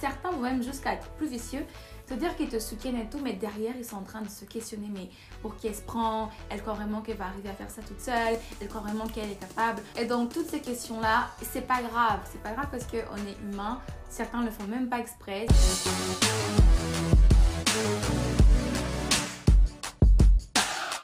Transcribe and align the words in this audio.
certains 0.00 0.30
vont 0.30 0.40
même 0.40 0.62
jusqu'à 0.62 0.94
être 0.94 1.08
plus 1.10 1.28
vicieux, 1.28 1.64
te 2.06 2.14
dire 2.14 2.34
qu'ils 2.34 2.48
te 2.48 2.58
soutiennent 2.58 2.96
et 2.96 3.08
tout, 3.08 3.18
mais 3.22 3.34
derrière, 3.34 3.74
ils 3.76 3.84
sont 3.84 3.96
en 3.96 4.02
train 4.02 4.22
de 4.22 4.28
se 4.28 4.46
questionner, 4.46 4.88
mais 4.90 5.10
pour 5.42 5.56
qui 5.56 5.68
elle 5.68 5.74
se 5.74 5.82
prend? 5.82 6.30
Elle 6.48 6.62
croit 6.62 6.72
vraiment 6.72 7.02
qu'elle 7.02 7.18
va 7.18 7.26
arriver 7.26 7.50
à 7.50 7.52
faire 7.52 7.70
ça 7.70 7.82
toute 7.82 8.00
seule? 8.00 8.38
Elle 8.60 8.68
croit 8.68 8.80
vraiment 8.80 9.06
qu'elle 9.06 9.30
est 9.30 9.40
capable? 9.40 9.82
Et 9.96 10.06
donc, 10.06 10.32
toutes 10.32 10.48
ces 10.48 10.60
questions-là, 10.60 11.28
c'est 11.42 11.66
pas 11.66 11.82
grave. 11.82 12.20
C'est 12.24 12.42
pas 12.42 12.52
grave 12.52 12.68
parce 12.70 12.84
qu'on 12.84 12.96
est 12.96 13.36
humain. 13.42 13.80
Certains 14.08 14.42
le 14.42 14.50
font 14.50 14.66
même 14.66 14.88
pas 14.88 14.98
exprès. 14.98 15.46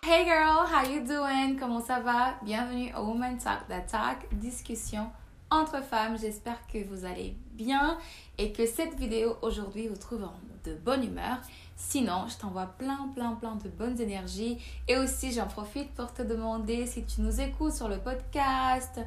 Hey 0.09 0.25
girl, 0.25 0.65
how 0.67 0.89
you 0.89 1.05
doing? 1.05 1.57
Comment 1.59 1.85
ça 1.85 2.01
va? 2.01 2.35
Bienvenue 2.43 2.93
au 2.97 3.03
Woman 3.03 3.37
Talk, 3.37 3.67
Talk, 3.89 4.27
discussion 4.33 5.11
entre 5.57 5.83
femmes. 5.83 6.19
J'espère 6.19 6.59
que 6.67 6.79
vous 6.85 7.05
allez 7.05 7.37
bien 7.53 7.99
et 8.39 8.53
que 8.53 8.67
cette 8.67 8.95
vidéo 8.95 9.37
aujourd'hui 9.43 9.89
vous 9.89 9.97
trouve 9.97 10.29
de 10.65 10.75
bonne 10.75 11.05
humeur. 11.05 11.39
Sinon, 11.77 12.27
je 12.29 12.37
t'envoie 12.37 12.67
plein, 12.79 13.11
plein, 13.15 13.33
plein 13.33 13.57
de 13.57 13.69
bonnes 13.69 14.01
énergies. 14.01 14.59
Et 14.89 14.97
aussi, 14.97 15.33
j'en 15.33 15.47
profite 15.47 15.91
pour 15.95 16.13
te 16.13 16.23
demander 16.23 16.87
si 16.87 17.05
tu 17.05 17.21
nous 17.21 17.41
écoutes 17.41 17.75
sur 17.75 17.89
le 17.89 17.99
podcast, 17.99 19.01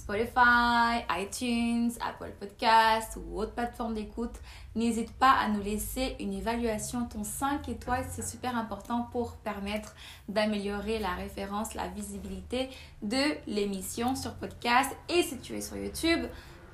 Spotify, 0.00 1.04
iTunes, 1.10 1.92
Apple 2.00 2.32
Podcasts 2.40 3.16
ou 3.16 3.38
autre 3.38 3.52
plateforme 3.52 3.94
d'écoute, 3.94 4.34
n'hésite 4.74 5.12
pas 5.12 5.32
à 5.32 5.48
nous 5.48 5.62
laisser 5.62 6.16
une 6.20 6.32
évaluation. 6.32 7.04
Ton 7.06 7.22
5 7.22 7.68
étoiles, 7.68 8.06
c'est 8.10 8.26
super 8.26 8.56
important 8.56 9.08
pour 9.12 9.36
permettre 9.36 9.94
d'améliorer 10.28 10.98
la 10.98 11.14
référence, 11.14 11.74
la 11.74 11.86
visibilité 11.88 12.70
de 13.02 13.22
l'émission 13.46 14.16
sur 14.16 14.34
podcast. 14.34 14.90
Et 15.08 15.22
si 15.22 15.38
tu 15.38 15.54
es 15.54 15.60
sur 15.60 15.76
YouTube, 15.76 16.26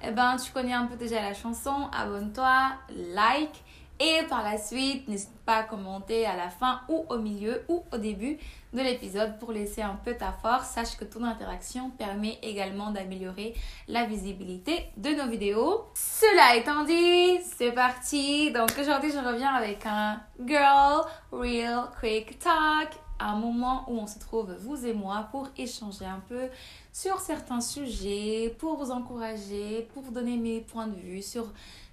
eh 0.02 0.10
ben, 0.12 0.36
tu 0.36 0.52
connais 0.52 0.72
un 0.72 0.86
peu 0.86 0.96
déjà 0.96 1.20
la 1.20 1.34
chanson, 1.34 1.88
abonne-toi, 1.92 2.72
like 3.14 3.64
et 3.98 4.22
par 4.28 4.42
la 4.42 4.58
suite, 4.58 5.08
n'hésite 5.08 5.38
pas 5.46 5.56
à 5.58 5.62
commenter 5.62 6.26
à 6.26 6.36
la 6.36 6.50
fin 6.50 6.80
ou 6.88 7.06
au 7.08 7.18
milieu 7.18 7.64
ou 7.68 7.82
au 7.92 7.98
début 7.98 8.38
de 8.72 8.80
l'épisode 8.82 9.38
pour 9.38 9.52
laisser 9.52 9.80
un 9.80 9.98
peu 10.04 10.14
ta 10.14 10.32
force. 10.32 10.68
Sache 10.68 10.96
que 10.96 11.04
ton 11.04 11.24
interaction 11.24 11.90
permet 11.90 12.38
également 12.42 12.90
d'améliorer 12.90 13.54
la 13.88 14.04
visibilité 14.04 14.90
de 14.96 15.10
nos 15.10 15.28
vidéos. 15.28 15.86
Cela 15.94 16.56
étant 16.56 16.84
dit, 16.84 17.38
c'est 17.56 17.72
parti. 17.72 18.50
Donc 18.50 18.70
aujourd'hui, 18.78 19.10
je 19.10 19.18
reviens 19.18 19.54
avec 19.54 19.86
un 19.86 20.20
Girl 20.44 21.02
Real 21.32 21.88
Quick 22.00 22.38
Talk. 22.38 23.05
Un 23.18 23.36
moment 23.36 23.84
où 23.88 23.98
on 23.98 24.06
se 24.06 24.18
trouve, 24.18 24.52
vous 24.60 24.84
et 24.84 24.92
moi, 24.92 25.28
pour 25.30 25.48
échanger 25.56 26.04
un 26.04 26.22
peu 26.28 26.48
sur 26.92 27.20
certains 27.20 27.60
sujets, 27.60 28.54
pour 28.58 28.76
vous 28.76 28.90
encourager, 28.90 29.88
pour 29.94 30.02
donner 30.04 30.36
mes 30.36 30.60
points 30.60 30.86
de 30.86 30.96
vue 30.96 31.22
sur 31.22 31.46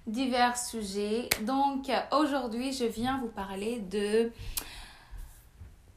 divers 0.06 0.58
sujets. 0.58 1.28
Donc 1.42 1.90
aujourd'hui, 2.12 2.72
je 2.72 2.84
viens 2.84 3.18
vous 3.18 3.28
parler 3.28 3.78
de, 3.78 4.30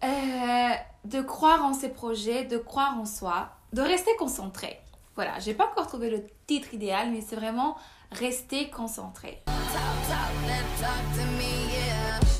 euh, 0.03 0.73
de 1.05 1.21
croire 1.21 1.65
en 1.65 1.73
ses 1.73 1.89
projets, 1.89 2.45
de 2.45 2.57
croire 2.57 2.97
en 2.97 3.05
soi, 3.05 3.49
de 3.73 3.81
rester 3.81 4.15
concentré. 4.17 4.79
Voilà, 5.17 5.39
j'ai 5.39 5.55
pas 5.55 5.65
encore 5.65 5.87
trouvé 5.87 6.11
le 6.11 6.23
titre 6.45 6.75
idéal, 6.75 7.09
mais 7.11 7.21
c'est 7.21 7.35
vraiment 7.35 7.75
rester 8.11 8.69
concentré. 8.69 9.41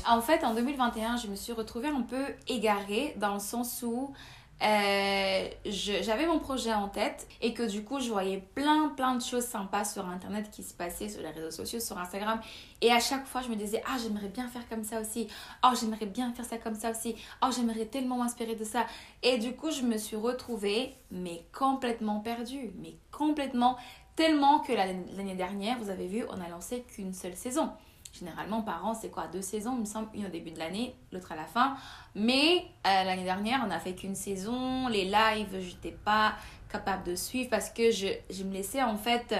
En 0.08 0.20
fait, 0.20 0.44
en 0.44 0.54
2021, 0.54 1.16
je 1.16 1.26
me 1.26 1.34
suis 1.34 1.52
retrouvée 1.52 1.88
un 1.88 2.02
peu 2.02 2.24
égarée 2.46 3.14
dans 3.16 3.34
le 3.34 3.40
sens 3.40 3.82
où 3.82 4.14
euh, 4.60 5.48
j'avais 5.66 6.26
mon 6.26 6.40
projet 6.40 6.74
en 6.74 6.88
tête 6.88 7.28
et 7.40 7.54
que 7.54 7.62
du 7.62 7.84
coup 7.84 8.00
je 8.00 8.10
voyais 8.10 8.42
plein 8.54 8.88
plein 8.88 9.14
de 9.14 9.22
choses 9.22 9.44
sympas 9.44 9.84
sur 9.84 10.04
internet 10.06 10.50
qui 10.50 10.64
se 10.64 10.74
passaient 10.74 11.08
sur 11.08 11.22
les 11.22 11.30
réseaux 11.30 11.50
sociaux, 11.50 11.78
sur 11.78 11.96
Instagram. 11.96 12.40
Et 12.80 12.90
à 12.90 12.98
chaque 12.98 13.24
fois 13.26 13.40
je 13.42 13.48
me 13.48 13.54
disais 13.54 13.82
ah 13.86 13.96
j'aimerais 14.02 14.28
bien 14.28 14.48
faire 14.48 14.68
comme 14.68 14.82
ça 14.82 15.00
aussi, 15.00 15.28
oh 15.64 15.70
j'aimerais 15.78 16.06
bien 16.06 16.32
faire 16.32 16.44
ça 16.44 16.58
comme 16.58 16.74
ça 16.74 16.90
aussi, 16.90 17.14
oh 17.42 17.48
j'aimerais 17.54 17.86
tellement 17.86 18.18
m'inspirer 18.18 18.56
de 18.56 18.64
ça. 18.64 18.84
Et 19.22 19.38
du 19.38 19.54
coup 19.54 19.70
je 19.70 19.82
me 19.82 19.96
suis 19.96 20.16
retrouvée 20.16 20.94
mais 21.10 21.44
complètement 21.56 22.20
perdue, 22.20 22.72
mais 22.82 22.96
complètement. 23.12 23.76
Tellement 24.16 24.58
que 24.58 24.72
l'année 24.72 25.36
dernière 25.36 25.78
vous 25.78 25.90
avez 25.90 26.08
vu 26.08 26.24
on 26.28 26.40
a 26.40 26.48
lancé 26.48 26.82
qu'une 26.82 27.14
seule 27.14 27.36
saison. 27.36 27.70
Généralement, 28.12 28.62
par 28.62 28.84
an, 28.86 28.94
c'est 28.94 29.10
quoi? 29.10 29.26
Deux 29.28 29.42
saisons, 29.42 29.74
il 29.74 29.80
me 29.80 29.84
semble, 29.84 30.08
une 30.14 30.26
au 30.26 30.30
début 30.30 30.50
de 30.50 30.58
l'année, 30.58 30.94
l'autre 31.12 31.32
à 31.32 31.36
la 31.36 31.44
fin. 31.44 31.76
Mais 32.14 32.64
euh, 32.86 33.04
l'année 33.04 33.24
dernière, 33.24 33.60
on 33.64 33.68
n'a 33.68 33.78
fait 33.78 33.94
qu'une 33.94 34.14
saison. 34.14 34.88
Les 34.88 35.04
lives, 35.04 35.60
je 35.60 35.74
n'étais 35.74 35.96
pas 36.04 36.34
capable 36.70 37.04
de 37.04 37.14
suivre 37.14 37.48
parce 37.50 37.70
que 37.70 37.90
je, 37.90 38.44
me 38.44 38.52
laissais 38.52 38.82
en 38.82 38.96
fait 38.96 39.34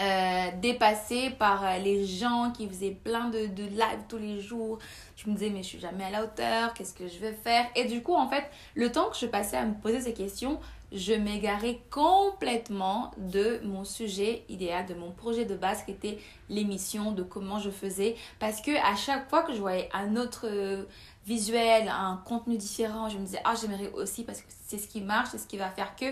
euh, 0.00 0.46
dépasser 0.60 1.30
par 1.30 1.64
euh, 1.64 1.78
les 1.78 2.06
gens 2.06 2.52
qui 2.54 2.68
faisaient 2.68 2.90
plein 3.04 3.28
de, 3.28 3.46
de 3.46 3.64
lives 3.64 4.04
tous 4.08 4.18
les 4.18 4.40
jours. 4.40 4.78
Je 5.16 5.28
me 5.28 5.34
disais, 5.34 5.50
mais 5.50 5.62
je 5.62 5.68
suis 5.68 5.80
jamais 5.80 6.04
à 6.04 6.10
la 6.10 6.24
hauteur, 6.24 6.74
qu'est-ce 6.74 6.94
que 6.94 7.06
je 7.06 7.18
vais 7.18 7.32
faire? 7.32 7.66
Et 7.76 7.84
du 7.84 8.02
coup, 8.02 8.14
en 8.14 8.28
fait, 8.28 8.50
le 8.74 8.90
temps 8.90 9.10
que 9.10 9.16
je 9.16 9.26
passais 9.26 9.56
à 9.56 9.64
me 9.64 9.74
poser 9.74 10.00
ces 10.00 10.14
questions, 10.14 10.58
je 10.92 11.12
m'égarais 11.12 11.80
complètement 11.90 13.12
de 13.16 13.60
mon 13.64 13.84
sujet 13.84 14.44
idéal, 14.48 14.86
de 14.86 14.94
mon 14.94 15.12
projet 15.12 15.44
de 15.44 15.54
base 15.54 15.84
qui 15.84 15.92
était 15.92 16.18
l'émission, 16.48 17.12
de 17.12 17.22
comment 17.22 17.58
je 17.58 17.70
faisais. 17.70 18.16
Parce 18.38 18.60
que 18.60 18.72
à 18.84 18.96
chaque 18.96 19.28
fois 19.28 19.42
que 19.42 19.52
je 19.52 19.58
voyais 19.58 19.88
un 19.92 20.16
autre 20.16 20.46
euh, 20.46 20.84
visuel, 21.26 21.88
un 21.88 22.20
contenu 22.24 22.56
différent, 22.56 23.08
je 23.08 23.18
me 23.18 23.24
disais, 23.24 23.40
ah, 23.44 23.54
j'aimerais 23.60 23.90
aussi 23.92 24.24
parce 24.24 24.40
que 24.40 24.48
c'est 24.66 24.78
ce 24.78 24.88
qui 24.88 25.00
marche, 25.00 25.28
c'est 25.30 25.38
ce 25.38 25.46
qui 25.46 25.56
va 25.56 25.68
faire 25.70 25.94
que. 25.96 26.06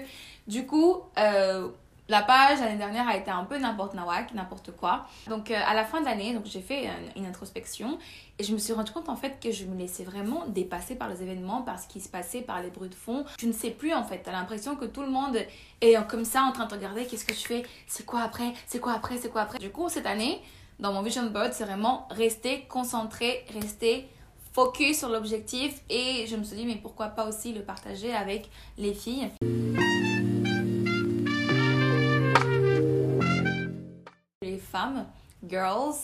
Du 0.46 0.66
coup, 0.66 0.98
euh, 1.18 1.68
la 2.08 2.22
page 2.22 2.60
l'année 2.60 2.78
dernière 2.78 3.06
a 3.06 3.16
été 3.16 3.30
un 3.30 3.44
peu 3.44 3.58
n'importe 3.58 3.94
nawak, 3.94 4.32
n'importe 4.32 4.74
quoi. 4.74 5.06
Donc 5.28 5.50
euh, 5.50 5.60
à 5.66 5.74
la 5.74 5.84
fin 5.84 6.00
de 6.00 6.06
l'année, 6.06 6.32
donc 6.32 6.46
j'ai 6.46 6.60
fait 6.60 6.88
une, 7.16 7.26
introspection 7.26 7.98
et 8.38 8.44
je 8.44 8.52
me 8.52 8.58
suis 8.58 8.72
rendu 8.72 8.92
compte 8.92 9.08
en 9.08 9.16
fait 9.16 9.38
que 9.42 9.50
je 9.50 9.64
me 9.66 9.76
laissais 9.76 10.04
vraiment 10.04 10.46
dépasser 10.46 10.94
par 10.94 11.08
les 11.08 11.22
événements, 11.22 11.62
par 11.62 11.78
ce 11.78 11.86
qui 11.86 12.00
se 12.00 12.08
passait, 12.08 12.40
par 12.40 12.62
les 12.62 12.70
bruits 12.70 12.88
de 12.88 12.94
fond. 12.94 13.24
Je 13.38 13.46
ne 13.46 13.52
sais 13.52 13.70
plus 13.70 13.92
en 13.92 14.04
fait. 14.04 14.22
T'as 14.24 14.32
l'impression 14.32 14.76
que 14.76 14.86
tout 14.86 15.02
le 15.02 15.10
monde 15.10 15.36
est 15.80 15.96
comme 16.08 16.24
ça 16.24 16.42
en 16.42 16.52
train 16.52 16.66
de 16.66 16.74
regarder 16.74 17.06
qu'est-ce 17.06 17.26
que 17.26 17.34
je 17.34 17.46
fais, 17.46 17.62
c'est 17.86 18.06
quoi 18.06 18.22
après, 18.22 18.54
c'est 18.66 18.80
quoi 18.80 18.92
après, 18.92 19.18
c'est 19.18 19.28
quoi 19.28 19.42
après? 19.42 19.58
Du 19.58 19.70
coup 19.70 19.88
cette 19.88 20.06
année, 20.06 20.40
dans 20.78 20.92
mon 20.92 21.02
vision 21.02 21.26
board, 21.26 21.52
c'est 21.52 21.64
vraiment 21.64 22.08
rester 22.10 22.62
concentré, 22.68 23.44
rester 23.52 24.08
focus 24.52 24.98
sur 24.98 25.08
l'objectif 25.10 25.82
et 25.90 26.26
je 26.26 26.36
me 26.36 26.42
suis 26.42 26.56
dit 26.56 26.64
mais 26.64 26.76
pourquoi 26.76 27.08
pas 27.08 27.28
aussi 27.28 27.52
le 27.52 27.62
partager 27.62 28.14
avec 28.14 28.48
les 28.78 28.94
filles? 28.94 29.30
Girls, 35.46 35.96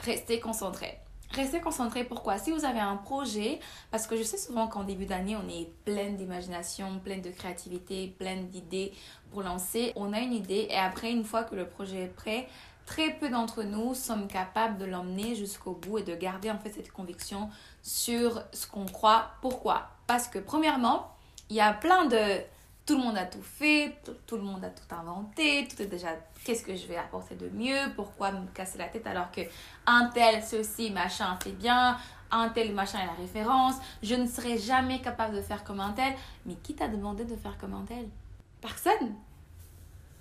restez 0.00 0.40
concentrés. 0.40 0.98
Restez 1.32 1.60
concentrés, 1.60 2.04
pourquoi? 2.04 2.38
Si 2.38 2.50
vous 2.50 2.64
avez 2.64 2.80
un 2.80 2.96
projet, 2.96 3.60
parce 3.90 4.06
que 4.06 4.16
je 4.16 4.22
sais 4.22 4.38
souvent 4.38 4.66
qu'en 4.66 4.84
début 4.84 5.04
d'année, 5.04 5.36
on 5.36 5.46
est 5.48 5.70
plein 5.84 6.12
d'imagination, 6.12 7.00
plein 7.00 7.18
de 7.18 7.30
créativité, 7.30 8.14
plein 8.18 8.36
d'idées 8.36 8.92
pour 9.30 9.42
lancer. 9.42 9.92
On 9.94 10.14
a 10.14 10.20
une 10.20 10.32
idée 10.32 10.68
et 10.70 10.76
après, 10.76 11.12
une 11.12 11.24
fois 11.24 11.44
que 11.44 11.54
le 11.54 11.68
projet 11.68 12.04
est 12.04 12.14
prêt, 12.14 12.48
très 12.86 13.12
peu 13.12 13.28
d'entre 13.28 13.62
nous 13.62 13.94
sommes 13.94 14.26
capables 14.26 14.78
de 14.78 14.86
l'emmener 14.86 15.34
jusqu'au 15.34 15.72
bout 15.72 15.98
et 15.98 16.02
de 16.02 16.14
garder 16.14 16.50
en 16.50 16.58
fait 16.58 16.72
cette 16.72 16.90
conviction 16.90 17.50
sur 17.82 18.42
ce 18.54 18.66
qu'on 18.66 18.86
croit. 18.86 19.32
Pourquoi? 19.42 19.90
Parce 20.06 20.28
que 20.28 20.38
premièrement, 20.38 21.14
il 21.50 21.56
y 21.56 21.60
a 21.60 21.74
plein 21.74 22.06
de 22.06 22.40
tout 22.88 22.96
le 22.96 23.04
monde 23.04 23.18
a 23.18 23.26
tout 23.26 23.42
fait, 23.42 23.98
tout, 24.26 24.36
le 24.36 24.42
monde 24.42 24.64
a 24.64 24.70
tout 24.70 24.94
inventé, 24.94 25.68
tout 25.68 25.82
est 25.82 25.86
déjà 25.86 26.08
qu'est-ce 26.42 26.62
que 26.62 26.74
je 26.74 26.86
vais 26.86 26.96
apporter 26.96 27.34
de 27.34 27.50
mieux, 27.50 27.76
pourquoi 27.94 28.32
me 28.32 28.46
casser 28.54 28.78
la 28.78 28.86
tête 28.86 29.06
alors 29.06 29.30
que 29.30 29.42
un 29.86 30.06
tel 30.06 30.42
ceci 30.42 30.90
machin 30.90 31.36
fait 31.44 31.50
bien, 31.50 31.98
un 32.30 32.48
tel 32.48 32.72
machin 32.72 33.00
est 33.00 33.06
la 33.06 33.12
référence, 33.12 33.74
je 34.02 34.14
ne 34.14 34.26
serai 34.26 34.56
jamais 34.56 35.02
capable 35.02 35.36
de 35.36 35.42
faire 35.42 35.64
comme 35.64 35.80
un 35.80 35.92
tel, 35.92 36.14
mais 36.46 36.54
qui 36.54 36.74
t'a 36.74 36.88
demandé 36.88 37.26
de 37.26 37.36
faire 37.36 37.58
comme 37.58 37.74
un 37.74 37.84
tel? 37.84 38.08
Personne. 38.62 39.14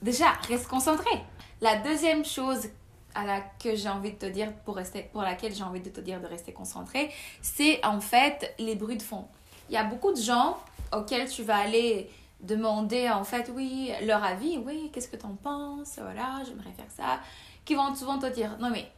Déjà, 0.02 0.34
reste 0.50 0.68
concentré. 0.68 1.24
La 1.62 1.78
deuxième 1.78 2.26
chose 2.26 2.68
à 3.16 3.24
la 3.24 3.40
que 3.64 3.78
j'ai 3.78 3.88
envie 3.88 4.12
de 4.12 4.18
te 4.18 4.26
dire 4.26 4.52
pour 4.66 4.76
rester 4.76 5.04
pour 5.14 5.22
laquelle 5.22 5.56
j'ai 5.56 5.64
envie 5.64 5.80
de 5.80 5.90
te 5.90 6.02
dire 6.02 6.20
de 6.20 6.28
rester 6.28 6.52
concentré, 6.52 7.14
c'est 7.42 7.84
en 7.86 8.02
fait 8.02 8.54
les 8.60 8.76
bruits 8.76 8.98
de 8.98 9.04
fond. 9.04 9.26
Il 9.70 9.74
y 9.74 9.78
a 9.78 9.86
beaucoup 9.86 10.12
de 10.12 10.20
gens 10.20 10.58
auxquels 10.92 11.30
tu 11.30 11.44
vas 11.44 11.60
aller 11.60 12.10
demander 12.42 13.10
en 13.10 13.24
fait, 13.24 13.52
oui, 13.54 13.92
leur 14.04 14.24
avis, 14.24 14.58
oui, 14.58 14.90
qu'est-ce 14.94 15.08
que 15.08 15.18
tu 15.18 15.26
en 15.26 15.36
penses, 15.36 16.00
voilà, 16.00 16.42
j'aimerais 16.46 16.72
faire 16.72 16.92
ça, 16.96 17.20
qui 17.66 17.76
vont 17.76 17.94
souvent 17.96 18.20
te 18.20 18.28
dire, 18.28 18.58
non 18.60 18.70
mais, 18.70 18.92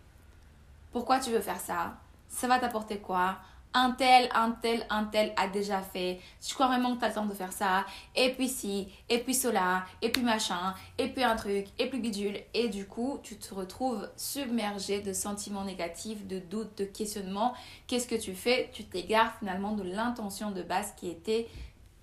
pourquoi 0.91 1.19
tu 1.19 1.31
veux 1.31 1.41
faire 1.41 1.59
ça? 1.59 1.97
Ça 2.27 2.47
va 2.47 2.59
t'apporter 2.59 2.97
quoi? 2.97 3.38
Un 3.71 3.91
tel, 3.91 4.27
un 4.33 4.50
tel, 4.50 4.83
un 4.89 5.03
tel 5.03 5.31
a 5.38 5.47
déjà 5.47 5.80
fait. 5.80 6.19
Je 6.41 6.51
crois 6.56 6.65
vraiment 6.65 6.95
que 6.95 7.01
tu 7.01 7.07
le 7.07 7.13
temps 7.13 7.27
de 7.27 7.36
faire 7.36 7.51
ça. 7.51 7.86
Et 8.15 8.33
puis 8.33 8.50
si, 8.50 8.88
et 9.09 9.19
puis 9.19 9.36
cela, 9.36 9.85
et 10.01 10.12
puis 10.12 10.24
machin, 10.24 10.74
et 10.97 11.07
puis 11.09 11.24
un 11.24 11.35
truc, 11.35 11.68
et 11.77 11.88
puis 11.88 12.00
bidule. 12.00 12.39
Et 12.56 12.69
du 12.69 12.88
coup, 12.88 13.19
tu 13.21 13.38
te 13.38 13.53
retrouves 13.53 14.09
submergé 14.15 15.01
de 15.01 15.13
sentiments 15.13 15.65
négatifs, 15.65 16.25
de 16.25 16.39
doutes, 16.39 16.80
de 16.80 16.85
questionnements. 16.85 17.53
Qu'est-ce 17.85 18.07
que 18.07 18.15
tu 18.15 18.33
fais? 18.33 18.71
Tu 18.74 18.85
t'égares 18.85 19.38
finalement 19.38 19.74
de 19.74 19.83
l'intention 19.83 20.50
de 20.50 20.63
base 20.63 20.94
qui 20.97 21.07
était 21.07 21.47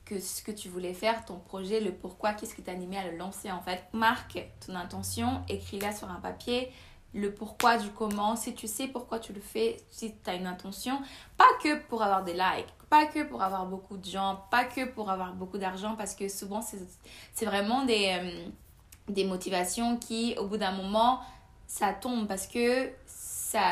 que 0.07 0.21
ce 0.21 0.41
que 0.43 0.53
tu 0.53 0.69
voulais 0.69 0.95
faire, 0.95 1.25
ton 1.25 1.37
projet, 1.37 1.81
le 1.81 1.93
pourquoi, 1.93 2.33
qu'est-ce 2.33 2.55
qui 2.55 2.63
t'a 2.63 2.73
animé 2.73 2.97
à 2.97 3.11
le 3.11 3.19
lancer 3.19 3.51
en 3.51 3.61
fait. 3.61 3.85
Marque 3.93 4.39
ton 4.65 4.75
intention, 4.75 5.43
écris-la 5.49 5.93
sur 5.93 6.09
un 6.09 6.21
papier, 6.21 6.73
le 7.13 7.35
pourquoi 7.35 7.77
du 7.77 7.91
comment, 7.91 8.37
si 8.37 8.55
tu 8.55 8.69
sais 8.69 8.87
pourquoi 8.87 9.19
tu 9.19 9.33
le 9.33 9.41
fais, 9.41 9.79
si 9.91 10.15
tu 10.15 10.31
as 10.31 10.35
une 10.35 10.47
intention, 10.47 11.01
pas 11.37 11.45
que 11.63 11.81
pour 11.89 12.03
avoir 12.03 12.25
des 12.25 12.35
likes, 12.35 12.73
pas 12.89 13.07
que 13.07 13.25
pour 13.25 13.43
avoir 13.43 13.67
beaucoup 13.67 13.97
de 13.97 14.05
gens, 14.05 14.45
pas 14.51 14.65
que 14.65 14.85
pour 14.85 15.11
avoir 15.11 15.35
beaucoup 15.35 15.59
d'argent, 15.59 15.97
parce 15.97 16.15
que 16.15 16.29
souvent 16.29 16.63
c'est 16.63 17.45
vraiment 17.45 17.85
des, 17.85 18.17
euh, 18.21 18.49
des 19.09 19.25
motivations 19.25 19.97
qui, 19.97 20.37
au 20.39 20.47
bout 20.47 20.57
d'un 20.57 20.73
moment, 20.73 21.21
ça 21.67 21.93
tombe 21.93 22.29
parce 22.29 22.47
que 22.47 22.91
ça 23.57 23.63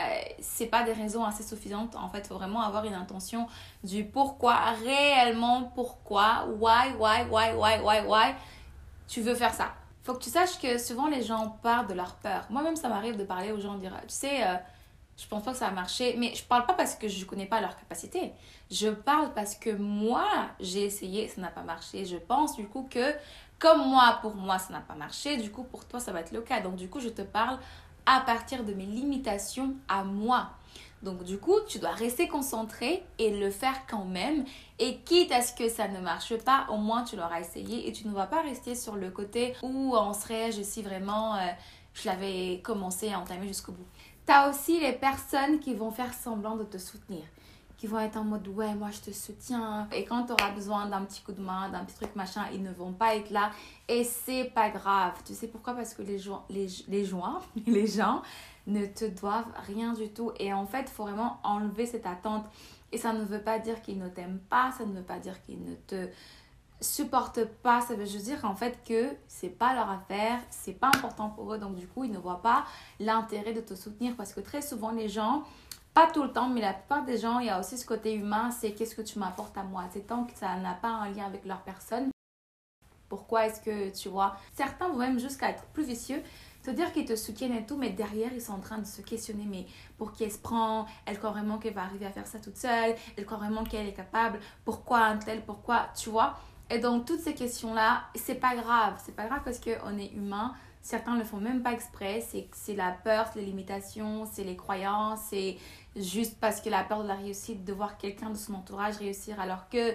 c'est 0.40 0.66
pas 0.66 0.82
des 0.82 0.92
raisons 0.92 1.25
assez 1.25 1.42
suffisantes. 1.42 1.94
En 1.96 2.08
fait 2.08 2.26
faut 2.26 2.34
vraiment 2.34 2.62
avoir 2.62 2.84
une 2.84 2.94
intention 2.94 3.46
du 3.82 4.04
pourquoi 4.04 4.56
réellement 4.82 5.64
pourquoi 5.75 6.46
why 6.58 6.92
why 6.98 7.25
why 7.31 7.52
why 7.54 7.81
why 7.82 8.06
why 8.06 8.34
tu 9.08 9.20
veux 9.20 9.34
faire 9.34 9.52
ça. 9.52 9.75
Faut 10.02 10.14
que 10.14 10.22
tu 10.22 10.31
saches 10.31 10.58
que 10.58 10.78
souvent 10.78 11.08
les 11.08 11.22
gens 11.22 11.58
parlent 11.62 11.86
de 11.86 11.94
leur 11.94 12.14
peur. 12.16 12.46
Moi-même 12.50 12.76
ça 12.76 12.88
m'arrive 12.88 13.16
de 13.16 13.25
parler 13.25 13.52
aux 13.52 13.60
gens 13.60 13.75
dire 13.75 13.94
tu 14.02 14.14
sais 14.14 14.42
euh, 14.42 14.56
je 15.16 15.26
pense 15.28 15.44
pas 15.44 15.52
que 15.52 15.58
ça 15.58 15.66
va 15.66 15.72
marcher 15.72 16.16
mais 16.19 16.34
je 16.34 16.42
parle 16.44 16.66
pas 16.66 16.75
parce 16.75 16.94
que 16.94 17.08
je 17.08 17.25
connais 17.25 17.46
pas 17.46 17.60
leur 17.60 17.76
capacité. 17.76 18.32
Je 18.70 18.88
parle 18.88 19.32
parce 19.34 19.54
que 19.54 19.70
moi 19.70 20.26
j'ai 20.60 20.84
essayé 20.84 21.28
ça 21.28 21.40
n'a 21.40 21.48
pas 21.48 21.62
marché. 21.62 22.06
Je 22.06 22.16
pense 22.16 22.56
du 22.56 22.66
coup 22.66 22.88
que 22.90 23.14
comme 23.58 23.86
moi 23.88 24.19
pour 24.22 24.34
moi 24.34 24.58
ça 24.58 24.72
n'a 24.72 24.81
pas 24.81 24.94
marché 24.94 25.36
du 25.36 25.50
coup 25.50 25.64
pour 25.64 25.86
toi 25.86 26.00
ça 26.00 26.12
va 26.12 26.20
être 26.20 26.32
le 26.32 26.40
cas. 26.40 26.60
Donc 26.60 26.76
du 26.76 26.88
coup 26.88 27.00
je 27.00 27.10
te 27.10 27.22
parle 27.22 27.58
à 28.06 28.21
partir 28.21 28.65
de 28.65 28.73
mes 28.73 28.87
limitations 28.87 29.75
à 29.89 30.05
moi. 30.05 30.51
Donc 31.03 31.23
du 31.23 31.39
coup, 31.39 31.56
tu 31.69 31.79
dois 31.79 31.93
rester 31.93 32.29
concentré 32.29 33.05
et 33.19 33.31
le 33.31 33.51
faire 33.51 33.87
quand 33.89 34.05
même. 34.05 34.45
Et 34.79 34.99
quitte 34.99 35.33
à 35.33 35.43
ce 35.43 35.53
que 35.53 35.69
ça 35.69 35.87
ne 35.89 36.01
marche 36.01 36.37
pas, 36.39 36.67
au 36.71 36.77
moins 36.77 37.05
tu 37.05 37.17
l'auras 37.17 37.41
essayé 37.41 37.87
et 37.89 37.93
tu 37.93 38.09
ne 38.09 38.15
vas 38.15 38.27
pas 38.27 38.41
rester 38.41 38.75
sur 38.75 38.97
le 38.97 39.11
côté 39.11 39.55
où 39.62 39.95
on 39.95 40.15
serait, 40.15 40.51
je 40.51 40.62
suis 40.62 40.83
vraiment, 40.83 41.37
euh, 41.37 41.41
je 41.93 42.09
l'avais 42.09 42.61
commencé 42.65 43.12
à 43.12 43.21
entamer 43.21 43.47
jusqu'au 43.47 43.73
bout. 43.73 43.87
Tu 44.27 44.33
as 44.33 44.49
aussi 44.49 44.81
les 44.81 44.93
personnes 44.93 45.61
qui 45.61 45.75
vont 45.75 45.91
faire 45.91 46.15
semblant 46.15 46.56
de 46.56 46.65
te 46.65 46.79
soutenir 46.79 47.23
qui 47.84 47.90
vont 47.90 48.00
être 48.00 48.16
en 48.16 48.25
mode 48.25 48.48
ouais 48.48 48.75
moi 48.75 48.88
je 48.90 49.10
te 49.10 49.14
soutiens. 49.14 49.86
Et 49.92 50.06
quand 50.06 50.25
tu 50.25 50.32
auras 50.32 50.52
besoin 50.52 50.86
d'un 50.86 51.02
petit 51.02 51.20
coup 51.20 51.32
de 51.32 51.42
main 51.42 51.69
d'un 51.69 51.84
petit 51.84 51.96
truc 51.96 52.16
machin 52.16 52.44
ils 52.50 52.62
ne 52.62 52.72
vont 52.72 52.94
pas 52.94 53.14
être 53.14 53.28
là. 53.28 53.50
Et 53.88 54.04
c'est 54.04 54.44
pas 54.44 54.70
grave. 54.70 55.12
Tu 55.26 55.34
sais 55.34 55.48
pourquoi? 55.48 55.75
Parce 55.75 55.92
que 55.92 56.00
les 56.00 56.19
gens 56.19 56.46
les, 56.48 56.66
les 56.88 57.04
gens 57.04 57.40
les 57.66 57.86
gens 57.86 58.22
ne 58.66 58.86
te 58.86 59.04
doivent 59.04 59.52
rien 59.66 59.92
du 59.92 60.08
tout. 60.08 60.32
Et 60.38 60.50
en 60.54 60.64
fait 60.64 60.88
faut 60.88 61.02
vraiment 61.02 61.36
enlever 61.42 61.84
cette 61.84 62.06
attente. 62.06 62.46
Et 62.90 62.96
ça 62.96 63.12
ne 63.12 63.22
veut 63.22 63.42
pas 63.42 63.58
dire 63.58 63.82
qu'ils 63.82 63.98
ne 63.98 64.08
t'aiment 64.08 64.40
pas. 64.48 64.72
Ça 64.72 64.86
ne 64.86 64.94
veut 64.94 65.02
pas 65.02 65.19
dire 65.19 65.42
qu'ils 65.42 65.62
ne 65.62 65.75
te 65.75 66.08
supportent 66.81 67.44
pas. 67.62 67.82
Ça 67.82 67.96
veut 67.96 68.06
juste 68.06 68.25
dire 68.25 68.42
en 68.46 68.54
fait 68.54 68.78
que 68.82 69.10
c'est 69.28 69.50
pas 69.50 69.75
leur 69.75 69.90
affaire. 69.90 70.38
C'est 70.48 70.72
pas 70.81 70.88
important 70.88 71.28
pour 71.28 71.52
eux. 71.52 71.58
Donc 71.58 71.75
du 71.75 71.86
coup 71.86 72.04
ils 72.04 72.12
ne 72.12 72.19
voient 72.19 72.40
pas 72.40 72.64
l'intérêt 72.98 73.52
de 73.52 73.60
te 73.60 73.75
soutenir. 73.75 74.16
Parce 74.16 74.32
que 74.32 74.40
très 74.40 74.62
souvent 74.62 74.90
les 74.90 75.10
gens 75.10 75.44
pas 75.94 76.08
tout 76.08 76.25
le 76.25 76.32
temps, 76.32 76.49
mais 76.49 76.61
la 76.61 76.75
plupart 76.75 77.05
des 77.05 77.19
gens, 77.19 77.38
il 77.38 77.46
y 77.46 77.50
a 77.50 77.61
aussi 77.61 77.79
ce 77.79 77.87
côté 77.87 78.14
humain, 78.14 78.50
c'est 78.50 78.73
qu'est-ce 78.73 78.96
que 78.96 79.02
tu 79.02 79.20
m'apportes 79.20 79.56
à 79.56 79.62
moi. 79.62 79.85
C'est 79.93 80.06
tant 80.06 80.25
que 80.25 80.37
ça 80.37 80.56
n'a 80.56 80.75
pas 80.75 80.88
un 80.88 81.08
lien 81.11 81.25
avec 81.25 81.44
leur 81.44 81.62
personne. 81.62 82.11
Pourquoi 83.08 83.46
est-ce 83.46 83.61
que 83.61 83.96
tu 83.96 84.08
vois 84.08 84.37
Certains 84.55 84.88
vont 84.88 84.96
même 84.96 85.20
jusqu'à 85.20 85.50
être 85.50 85.62
plus 85.67 85.85
vicieux, 85.85 86.20
te 86.64 86.70
dire 86.70 86.93
qu'ils 86.93 87.05
te 87.05 87.14
soutiennent 87.14 87.55
et 87.55 87.64
tout, 87.64 87.76
mais 87.76 87.91
derrière 87.91 88.32
ils 88.32 88.41
sont 88.41 88.55
en 88.55 88.58
train 88.58 88.79
de 88.79 88.87
se 88.87 89.02
questionner 89.02 89.44
mais 89.49 89.67
pour 89.96 90.12
qui 90.12 90.25
elle 90.25 90.32
se 90.32 90.38
prend? 90.38 90.87
Elle 91.06 91.19
croit 91.19 91.31
vraiment 91.31 91.58
qu'elle 91.58 91.75
va 91.75 91.82
arriver 91.82 92.06
à 92.06 92.11
faire 92.11 92.26
ça 92.26 92.41
toute 92.41 92.56
seule? 92.56 92.96
Elle 93.17 93.25
croit 93.25 93.38
vraiment 93.38 93.62
qu'elle 93.62 93.87
est 93.87 93.93
capable? 93.93 94.41
Pourquoi 94.64 94.99
un 95.00 95.19
tel? 95.19 95.43
Pourquoi? 95.44 95.91
Tu 95.94 96.11
vois? 96.11 96.35
Et 96.70 96.79
donc 96.79 97.05
toutes 97.05 97.20
ces 97.20 97.35
questions-là, 97.35 98.05
c'est 98.17 98.35
pas 98.35 98.56
grave. 98.56 98.94
C'est 99.05 99.14
pas 99.14 99.26
grave 99.26 99.43
parce 99.44 99.61
qu'on 99.61 99.96
est 99.99 100.12
humain. 100.12 100.55
Certains 100.84 101.16
le 101.16 101.25
font 101.25 101.38
même 101.38 101.62
pas 101.62 101.72
exprès. 101.72 102.22
C'est 102.52 102.75
la 102.75 102.92
peur, 102.92 103.26
c'est 103.32 103.40
les 103.40 103.46
limitations, 103.46 104.26
c'est 104.31 104.44
les 104.44 104.54
croyances, 104.54 105.20
c'est 105.31 105.56
juste 105.96 106.38
parce 106.38 106.60
que 106.60 106.69
la 106.69 106.84
peur 106.84 107.02
de 107.02 107.08
la 107.08 107.14
réussite, 107.14 107.64
de 107.64 107.72
voir 107.72 107.96
quelqu'un 107.96 108.28
de 108.28 108.36
son 108.36 108.52
entourage 108.52 108.98
réussir 108.98 109.40
alors 109.40 109.70
que 109.70 109.94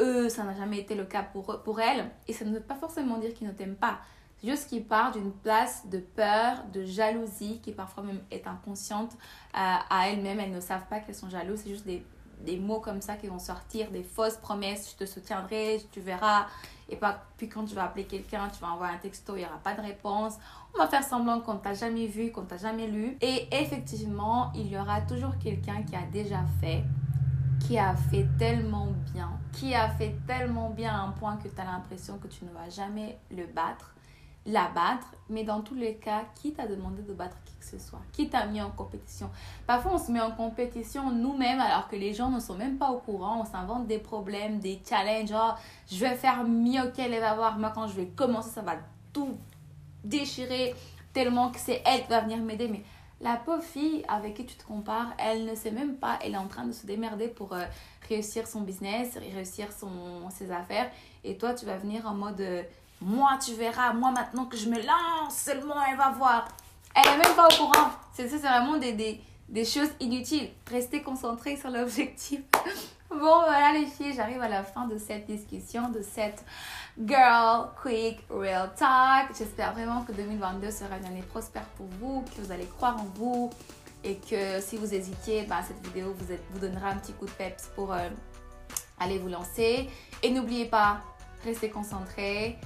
eux, 0.00 0.30
ça 0.30 0.44
n'a 0.44 0.54
jamais 0.54 0.78
été 0.78 0.94
le 0.94 1.04
cas 1.04 1.22
pour, 1.22 1.62
pour 1.62 1.78
elles. 1.78 2.10
Et 2.26 2.32
ça 2.32 2.46
ne 2.46 2.54
veut 2.54 2.62
pas 2.62 2.74
forcément 2.74 3.18
dire 3.18 3.34
qu'ils 3.34 3.48
ne 3.48 3.52
t'aiment 3.52 3.76
pas. 3.76 3.98
C'est 4.38 4.48
juste 4.48 4.70
qu'ils 4.70 4.86
partent 4.86 5.18
d'une 5.18 5.30
place 5.30 5.86
de 5.90 5.98
peur, 5.98 6.64
de 6.72 6.84
jalousie, 6.86 7.60
qui 7.60 7.72
parfois 7.72 8.02
même 8.02 8.22
est 8.30 8.46
inconsciente 8.46 9.12
à, 9.52 9.84
à 9.94 10.08
elles-mêmes. 10.08 10.40
Elles 10.40 10.52
ne 10.52 10.60
savent 10.60 10.86
pas 10.88 11.00
qu'elles 11.00 11.14
sont 11.14 11.28
jalouses. 11.28 11.60
C'est 11.64 11.70
juste 11.70 11.84
des, 11.84 12.02
des 12.44 12.58
mots 12.58 12.80
comme 12.80 13.00
ça 13.00 13.16
qui 13.16 13.26
vont 13.26 13.38
sortir, 13.38 13.90
des 13.90 14.02
fausses 14.02 14.36
promesses. 14.36 14.92
Je 14.92 15.04
te 15.04 15.10
soutiendrai, 15.10 15.82
tu 15.92 16.00
verras. 16.00 16.46
Et 16.88 16.96
pas, 16.96 17.22
puis 17.36 17.48
quand 17.48 17.64
tu 17.64 17.74
vas 17.74 17.84
appeler 17.84 18.04
quelqu'un, 18.04 18.48
tu 18.48 18.60
vas 18.60 18.72
envoyer 18.72 18.94
un 18.94 18.98
texto, 18.98 19.36
il 19.36 19.40
n'y 19.40 19.44
aura 19.44 19.58
pas 19.58 19.74
de 19.74 19.80
réponse. 19.80 20.38
On 20.74 20.78
va 20.78 20.88
faire 20.88 21.04
semblant 21.04 21.40
qu'on 21.40 21.56
t'a 21.56 21.74
jamais 21.74 22.06
vu, 22.06 22.32
qu'on 22.32 22.42
t'a 22.42 22.56
jamais 22.56 22.88
lu. 22.88 23.16
Et 23.20 23.48
effectivement, 23.52 24.52
il 24.54 24.66
y 24.66 24.76
aura 24.76 25.00
toujours 25.02 25.38
quelqu'un 25.38 25.82
qui 25.82 25.94
a 25.94 26.02
déjà 26.12 26.40
fait, 26.60 26.82
qui 27.60 27.78
a 27.78 27.94
fait 27.94 28.26
tellement 28.38 28.88
bien, 29.12 29.30
qui 29.52 29.74
a 29.74 29.88
fait 29.88 30.16
tellement 30.26 30.70
bien 30.70 30.92
à 30.92 31.02
un 31.02 31.10
point 31.10 31.36
que 31.36 31.48
tu 31.48 31.60
as 31.60 31.64
l'impression 31.64 32.18
que 32.18 32.26
tu 32.26 32.44
ne 32.44 32.50
vas 32.50 32.68
jamais 32.68 33.18
le 33.30 33.46
battre 33.46 33.94
la 34.46 34.68
battre, 34.68 35.06
mais 35.28 35.44
dans 35.44 35.60
tous 35.60 35.74
les 35.74 35.96
cas, 35.96 36.24
qui 36.34 36.52
t'a 36.52 36.66
demandé 36.66 37.02
de 37.02 37.12
battre 37.12 37.36
qui 37.44 37.50
que 37.60 37.66
ce 37.66 37.78
soit 37.78 38.00
Qui 38.12 38.28
t'a 38.28 38.46
mis 38.46 38.60
en 38.60 38.70
compétition 38.70 39.30
Parfois, 39.66 39.92
on 39.94 39.98
se 39.98 40.10
met 40.10 40.20
en 40.20 40.32
compétition 40.32 41.10
nous-mêmes 41.10 41.60
alors 41.60 41.88
que 41.88 41.96
les 41.96 42.14
gens 42.14 42.30
ne 42.30 42.40
sont 42.40 42.54
même 42.54 42.78
pas 42.78 42.90
au 42.90 42.98
courant. 42.98 43.42
On 43.42 43.44
s'invente 43.44 43.86
des 43.86 43.98
problèmes, 43.98 44.58
des 44.58 44.80
challenges. 44.88 45.32
Oh, 45.34 45.52
je 45.90 45.98
vais 45.98 46.16
faire 46.16 46.44
mieux 46.44 46.90
qu'elle 46.90 47.18
va 47.20 47.34
voir. 47.34 47.58
Moi, 47.58 47.70
quand 47.74 47.86
je 47.86 47.94
vais 47.94 48.06
commencer, 48.06 48.50
ça 48.50 48.62
va 48.62 48.76
tout 49.12 49.36
déchirer 50.02 50.74
tellement 51.12 51.50
que 51.50 51.58
c'est 51.58 51.82
elle 51.84 52.02
qui 52.02 52.08
va 52.08 52.20
venir 52.20 52.38
m'aider. 52.38 52.68
Mais 52.68 52.82
la 53.20 53.36
pauvre 53.36 53.62
fille 53.62 54.02
avec 54.08 54.34
qui 54.34 54.46
tu 54.46 54.56
te 54.56 54.64
compares, 54.64 55.12
elle 55.18 55.44
ne 55.44 55.54
sait 55.54 55.70
même 55.70 55.96
pas. 55.96 56.18
Elle 56.24 56.32
est 56.32 56.38
en 56.38 56.48
train 56.48 56.64
de 56.64 56.72
se 56.72 56.86
démerder 56.86 57.28
pour 57.28 57.52
euh, 57.52 57.64
réussir 58.08 58.46
son 58.46 58.62
business, 58.62 59.18
réussir 59.18 59.70
son, 59.72 60.30
ses 60.30 60.50
affaires. 60.50 60.90
Et 61.24 61.36
toi, 61.36 61.54
tu 61.54 61.66
vas 61.66 61.76
venir 61.76 62.06
en 62.06 62.14
mode... 62.14 62.40
Euh, 62.40 62.62
moi, 63.00 63.38
tu 63.44 63.54
verras, 63.54 63.92
moi 63.92 64.10
maintenant 64.10 64.44
que 64.44 64.56
je 64.56 64.68
me 64.68 64.76
lance, 64.76 65.34
seulement 65.34 65.76
elle 65.90 65.96
va 65.96 66.10
voir. 66.10 66.48
Elle 66.94 67.06
est 67.06 67.16
même 67.16 67.34
pas 67.34 67.46
au 67.46 67.56
courant. 67.56 67.90
C'est 68.12 68.26
vraiment 68.26 68.76
des, 68.76 68.92
des, 68.92 69.20
des, 69.48 69.64
choses 69.64 69.88
inutiles. 70.00 70.50
Restez 70.70 71.02
concentrés 71.02 71.56
sur 71.56 71.70
l'objectif. 71.70 72.40
bon, 73.10 73.16
voilà 73.18 73.72
les 73.72 73.86
filles, 73.86 74.12
j'arrive 74.14 74.42
à 74.42 74.48
la 74.48 74.62
fin 74.62 74.86
de 74.86 74.98
cette 74.98 75.26
discussion, 75.26 75.88
de 75.88 76.02
cette 76.02 76.44
Girl 77.02 77.70
Quick 77.80 78.18
Real 78.28 78.70
Talk. 78.74 79.28
J'espère 79.38 79.72
vraiment 79.72 80.02
que 80.02 80.12
2022 80.12 80.70
sera 80.70 80.98
une 80.98 81.06
année 81.06 81.22
prospère 81.22 81.64
pour 81.76 81.86
vous, 82.00 82.22
que 82.36 82.42
vous 82.42 82.52
allez 82.52 82.66
croire 82.66 83.00
en 83.00 83.06
vous 83.14 83.50
et 84.04 84.16
que 84.16 84.60
si 84.60 84.76
vous 84.76 84.92
hésitiez, 84.92 85.44
bah, 85.44 85.60
cette 85.66 85.84
vidéo 85.86 86.14
vous, 86.18 86.34
vous 86.50 86.58
donnera 86.58 86.88
un 86.88 86.96
petit 86.96 87.12
coup 87.12 87.26
de 87.26 87.30
peps 87.30 87.70
pour 87.74 87.92
euh, 87.92 88.08
aller 88.98 89.18
vous 89.18 89.28
lancer. 89.28 89.88
Et 90.22 90.30
n'oubliez 90.30 90.66
pas, 90.66 91.00
restez 91.44 91.70
concentrés. 91.70 92.58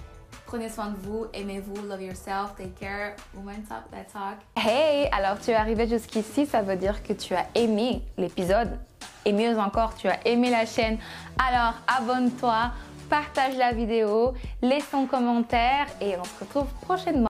Prenez 0.55 0.69
soin 0.69 0.91
de 0.91 0.97
vous, 0.99 1.27
aimez-vous, 1.35 1.89
love 1.89 2.01
yourself, 2.01 2.55
take 2.57 2.79
care. 2.79 3.17
Woman 3.35 3.61
Talk, 3.69 3.91
that 3.91 4.05
talk. 4.13 4.39
Hey, 4.55 5.09
alors 5.11 5.41
tu 5.41 5.51
es 5.51 5.55
arrivé 5.55 5.89
jusqu'ici, 5.89 6.47
ça 6.47 6.63
veut 6.63 6.77
dire 6.77 7.03
que 7.03 7.13
tu 7.13 7.35
as 7.35 7.47
aimé 7.57 8.03
l'épisode. 8.17 8.79
Et 9.25 9.33
mieux 9.33 9.59
encore, 9.59 9.97
tu 9.97 10.07
as 10.07 10.25
aimé 10.25 10.51
la 10.51 10.65
chaîne. 10.65 10.99
Alors 11.45 11.75
abonne-toi, 11.89 12.71
partage 13.11 13.57
la 13.57 13.73
vidéo, 13.73 14.35
laisse 14.63 14.89
ton 14.89 15.07
commentaire 15.07 15.89
et 16.01 16.17
on 16.17 16.23
se 16.23 16.45
retrouve 16.45 16.69
prochainement. 16.83 17.23